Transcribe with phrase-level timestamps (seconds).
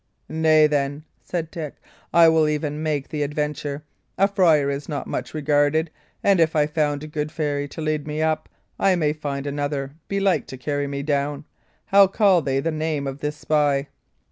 [0.29, 1.75] "Nay, then," said Dick,
[2.11, 3.83] "I will even make the adventure.
[4.17, 5.91] A friar is not much regarded;
[6.23, 9.93] and if I found a good fairy to lead me up, I may find another
[10.07, 11.45] belike to carry me down.
[11.85, 13.89] How call they the name of this spy?"